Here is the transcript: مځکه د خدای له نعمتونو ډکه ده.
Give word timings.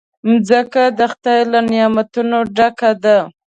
مځکه 0.27 0.83
د 0.97 0.99
خدای 1.11 1.41
له 1.51 1.59
نعمتونو 1.71 2.37
ډکه 2.55 2.91
ده. 3.03 3.17